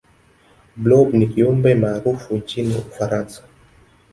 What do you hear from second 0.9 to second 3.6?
ni kiumbe maarufu nchini ufaransa